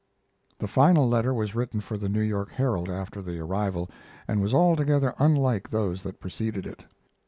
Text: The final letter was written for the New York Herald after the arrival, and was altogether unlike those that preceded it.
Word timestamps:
The 0.57 0.67
final 0.67 1.07
letter 1.07 1.31
was 1.31 1.53
written 1.53 1.79
for 1.79 1.95
the 1.95 2.09
New 2.09 2.21
York 2.23 2.49
Herald 2.53 2.89
after 2.89 3.21
the 3.21 3.37
arrival, 3.37 3.87
and 4.27 4.41
was 4.41 4.51
altogether 4.51 5.13
unlike 5.19 5.69
those 5.69 6.01
that 6.01 6.19
preceded 6.19 6.65
it. 6.65 6.85